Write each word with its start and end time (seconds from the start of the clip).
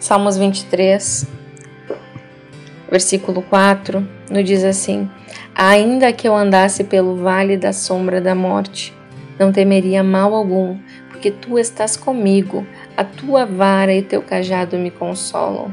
Salmos 0.00 0.38
23, 0.38 1.26
versículo 2.90 3.42
4, 3.42 4.08
nos 4.30 4.44
diz 4.46 4.64
assim: 4.64 5.10
Ainda 5.54 6.10
que 6.10 6.26
eu 6.26 6.34
andasse 6.34 6.84
pelo 6.84 7.16
vale 7.16 7.58
da 7.58 7.70
sombra 7.70 8.18
da 8.18 8.34
morte, 8.34 8.94
não 9.38 9.52
temeria 9.52 10.02
mal 10.02 10.34
algum, 10.34 10.78
porque 11.10 11.30
tu 11.30 11.58
estás 11.58 11.98
comigo, 11.98 12.66
a 12.96 13.04
tua 13.04 13.44
vara 13.44 13.92
e 13.92 14.00
teu 14.00 14.22
cajado 14.22 14.78
me 14.78 14.90
consolam. 14.90 15.70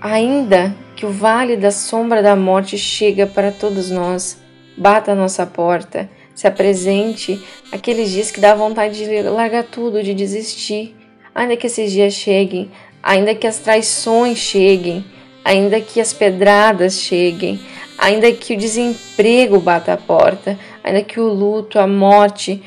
Ainda 0.00 0.72
que 0.94 1.04
o 1.04 1.10
vale 1.10 1.56
da 1.56 1.72
sombra 1.72 2.22
da 2.22 2.36
morte 2.36 2.78
chega 2.78 3.26
para 3.26 3.50
todos 3.50 3.90
nós, 3.90 4.40
bata 4.78 5.10
a 5.10 5.16
nossa 5.16 5.44
porta, 5.44 6.08
se 6.36 6.46
apresente 6.46 7.42
aqueles 7.72 8.10
dias 8.10 8.30
que 8.30 8.40
dá 8.40 8.54
vontade 8.54 9.04
de 9.04 9.22
largar 9.22 9.64
tudo, 9.64 10.04
de 10.04 10.14
desistir, 10.14 10.94
ainda 11.34 11.56
que 11.56 11.66
esses 11.66 11.90
dias 11.90 12.12
cheguem, 12.14 12.70
ainda 13.02 13.34
que 13.34 13.46
as 13.46 13.58
traições 13.58 14.38
cheguem, 14.38 15.04
ainda 15.44 15.80
que 15.80 16.00
as 16.00 16.12
pedradas 16.12 17.00
cheguem, 17.00 17.60
ainda 17.98 18.30
que 18.32 18.54
o 18.54 18.56
desemprego 18.56 19.58
bata 19.58 19.92
a 19.92 19.96
porta, 19.96 20.58
ainda 20.84 21.02
que 21.02 21.18
o 21.18 21.28
luto, 21.28 21.78
a 21.78 21.86
morte, 21.86 22.62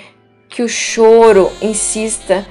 que 0.50 0.62
o 0.62 0.68
choro 0.68 1.52
insista, 1.62 2.46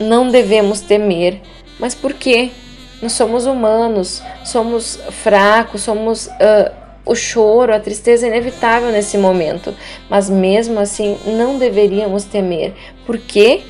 não 0.00 0.30
devemos 0.30 0.80
temer. 0.80 1.40
Mas 1.78 1.94
por 1.94 2.14
quê? 2.14 2.50
Nós 3.00 3.12
somos 3.12 3.46
humanos, 3.46 4.22
somos 4.44 4.98
fracos, 5.10 5.82
somos 5.82 6.26
uh, 6.26 6.72
o 7.04 7.14
choro, 7.14 7.72
a 7.72 7.80
tristeza 7.80 8.26
é 8.26 8.28
inevitável 8.28 8.90
nesse 8.90 9.16
momento, 9.16 9.74
mas 10.10 10.28
mesmo 10.28 10.78
assim 10.78 11.16
não 11.24 11.58
deveríamos 11.58 12.24
temer. 12.24 12.74
Por 13.06 13.18
quê? 13.18 13.62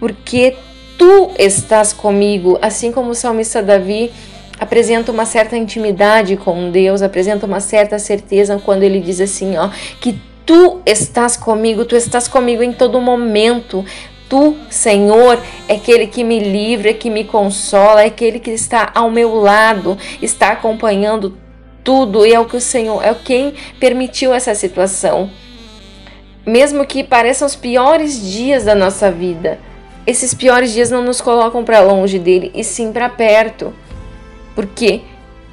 Porque 0.00 0.56
tu 0.98 1.30
estás 1.38 1.92
comigo, 1.92 2.58
assim 2.60 2.90
como 2.90 3.10
o 3.10 3.14
salmista 3.14 3.62
Davi 3.62 4.10
apresenta 4.58 5.12
uma 5.12 5.24
certa 5.24 5.56
intimidade 5.56 6.36
com 6.36 6.70
Deus, 6.70 7.00
apresenta 7.00 7.46
uma 7.46 7.60
certa 7.60 7.98
certeza 7.98 8.60
quando 8.62 8.82
ele 8.82 9.00
diz 9.00 9.20
assim, 9.20 9.56
ó, 9.56 9.70
que 10.00 10.20
tu 10.44 10.80
estás 10.84 11.36
comigo, 11.36 11.84
tu 11.84 11.94
estás 11.94 12.26
comigo 12.26 12.62
em 12.62 12.72
todo 12.72 13.00
momento. 13.00 13.84
Tu, 14.28 14.56
Senhor, 14.68 15.40
é 15.68 15.76
aquele 15.76 16.06
que 16.06 16.22
me 16.22 16.38
livra, 16.38 16.90
é 16.90 16.92
que 16.92 17.08
me 17.08 17.24
consola, 17.24 18.02
é 18.02 18.06
aquele 18.06 18.38
que 18.38 18.50
está 18.50 18.90
ao 18.94 19.10
meu 19.10 19.36
lado, 19.36 19.96
está 20.20 20.50
acompanhando 20.50 21.38
tudo 21.82 22.26
e 22.26 22.34
é 22.34 22.40
o 22.40 22.44
que 22.44 22.56
o 22.56 22.60
Senhor, 22.60 23.02
é 23.02 23.14
quem 23.14 23.54
permitiu 23.80 24.34
essa 24.34 24.54
situação. 24.54 25.30
Mesmo 26.44 26.84
que 26.84 27.02
pareçam 27.02 27.46
os 27.46 27.56
piores 27.56 28.20
dias 28.20 28.64
da 28.64 28.74
nossa 28.74 29.10
vida, 29.10 29.58
esses 30.08 30.32
piores 30.32 30.72
dias 30.72 30.90
não 30.90 31.02
nos 31.02 31.20
colocam 31.20 31.62
para 31.62 31.82
longe 31.82 32.18
dele 32.18 32.50
e 32.54 32.64
sim 32.64 32.90
para 32.90 33.10
perto. 33.10 33.74
Porque 34.54 35.02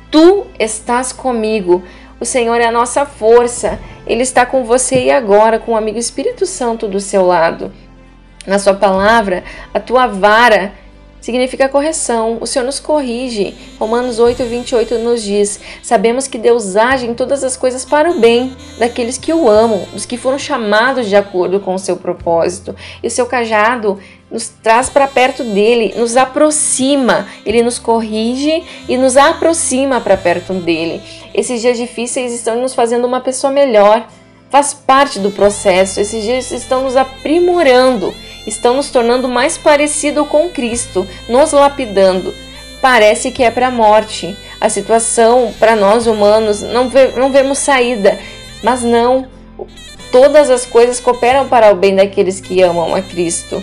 tu 0.09 0.47
estás 0.57 1.11
comigo. 1.11 1.83
O 2.21 2.25
Senhor 2.25 2.61
é 2.61 2.65
a 2.65 2.71
nossa 2.71 3.05
força. 3.05 3.77
Ele 4.07 4.23
está 4.23 4.45
com 4.45 4.63
você 4.63 5.03
e 5.03 5.11
agora 5.11 5.59
com 5.59 5.73
o 5.73 5.75
amigo 5.75 5.97
Espírito 5.97 6.45
Santo 6.45 6.87
do 6.87 7.01
seu 7.01 7.25
lado. 7.25 7.69
Na 8.47 8.57
sua 8.57 8.73
palavra, 8.73 9.43
a 9.73 9.79
tua 9.81 10.07
vara 10.07 10.71
significa 11.25 11.67
correção. 11.67 12.37
O 12.39 12.45
Senhor 12.45 12.63
nos 12.63 12.79
corrige. 12.79 13.55
Romanos 13.79 14.19
8, 14.19 14.43
28 14.43 14.99
nos 14.99 15.23
diz: 15.23 15.59
Sabemos 15.81 16.27
que 16.27 16.37
Deus 16.37 16.75
age 16.75 17.07
em 17.07 17.15
todas 17.15 17.43
as 17.43 17.57
coisas 17.57 17.83
para 17.83 18.11
o 18.11 18.19
bem 18.19 18.55
daqueles 18.77 19.17
que 19.17 19.33
o 19.33 19.49
amam, 19.49 19.87
dos 19.91 20.05
que 20.05 20.17
foram 20.17 20.37
chamados 20.37 21.09
de 21.09 21.15
acordo 21.15 21.59
com 21.59 21.73
o 21.73 21.79
seu 21.79 21.97
propósito. 21.97 22.75
E 23.01 23.07
o 23.07 23.09
seu 23.09 23.25
cajado 23.25 23.97
nos 24.29 24.49
traz 24.49 24.87
para 24.87 25.07
perto 25.07 25.43
dele, 25.43 25.95
nos 25.97 26.15
aproxima, 26.15 27.27
ele 27.43 27.63
nos 27.63 27.79
corrige 27.79 28.63
e 28.87 28.95
nos 28.95 29.17
aproxima 29.17 29.99
para 29.99 30.15
perto 30.15 30.53
dele. 30.53 31.01
Esses 31.33 31.59
dias 31.59 31.75
difíceis 31.75 32.33
estão 32.33 32.61
nos 32.61 32.75
fazendo 32.75 33.05
uma 33.05 33.19
pessoa 33.19 33.51
melhor, 33.51 34.07
faz 34.51 34.75
parte 34.75 35.17
do 35.17 35.31
processo. 35.31 36.00
Esses 36.00 36.23
dias 36.23 36.51
estão 36.51 36.83
nos 36.83 36.95
aprimorando 36.95 38.13
estão 38.45 38.75
nos 38.75 38.89
tornando 38.89 39.28
mais 39.28 39.57
parecido 39.57 40.25
com 40.25 40.50
Cristo, 40.50 41.07
nos 41.28 41.51
lapidando. 41.51 42.33
Parece 42.81 43.31
que 43.31 43.44
é 43.44 43.50
para 43.50 43.67
a 43.67 43.72
morte. 43.72 44.35
A 44.59 44.69
situação 44.69 45.53
para 45.59 45.75
nós 45.75 46.07
humanos 46.07 46.61
não, 46.61 46.89
vê, 46.89 47.07
não 47.16 47.31
vemos 47.31 47.57
saída, 47.59 48.17
mas 48.63 48.83
não. 48.83 49.28
Todas 50.11 50.50
as 50.50 50.66
coisas 50.66 51.00
cooperam 51.00 51.47
para 51.47 51.72
o 51.72 51.75
bem 51.75 51.95
daqueles 51.95 52.39
que 52.39 52.61
amam 52.61 52.95
a 52.95 53.01
Cristo. 53.01 53.61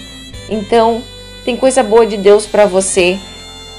Então, 0.48 1.03
tem 1.44 1.56
coisa 1.56 1.82
boa 1.82 2.06
de 2.06 2.16
Deus 2.16 2.47
para 2.47 2.66
você. 2.66 3.19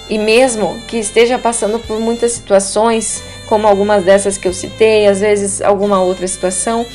E 0.10 0.18
mesmo 0.18 0.78
que 0.88 0.98
esteja 0.98 1.38
passando 1.38 1.80
por 1.80 2.00
muitas 2.00 2.34
situações, 2.34 3.24
como 3.48 3.68
algumas 3.68 4.04
dessas 4.04 4.38
que 4.38 4.48
eu 4.48 4.54
citei, 4.54 5.08
às 5.08 5.22
vezes 5.22 5.62
alguma 5.62 6.02
outra 6.02 6.28
situação, 6.28 6.86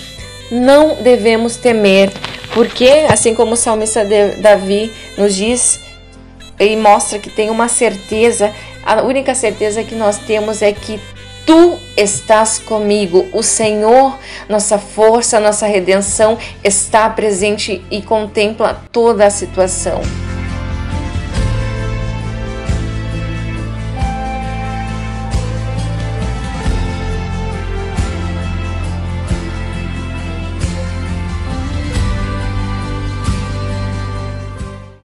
não 0.50 0.96
devemos 1.02 1.56
temer, 1.56 2.12
porque, 2.54 3.06
assim 3.08 3.34
como 3.34 3.52
o 3.52 3.56
salmista 3.56 4.04
Davi 4.40 4.92
nos 5.16 5.34
diz 5.34 5.80
e 6.58 6.76
mostra 6.76 7.18
que 7.18 7.30
tem 7.30 7.50
uma 7.50 7.68
certeza, 7.68 8.52
a 8.84 9.02
única 9.02 9.34
certeza 9.34 9.84
que 9.84 9.94
nós 9.94 10.18
temos 10.18 10.62
é 10.62 10.72
que 10.72 11.00
Tu 11.48 11.78
estás 11.96 12.58
comigo, 12.58 13.26
o 13.32 13.42
Senhor, 13.42 14.18
nossa 14.50 14.76
força, 14.76 15.40
nossa 15.40 15.66
redenção, 15.66 16.36
está 16.62 17.08
presente 17.08 17.82
e 17.90 18.02
contempla 18.02 18.82
toda 18.92 19.24
a 19.24 19.30
situação. 19.30 20.02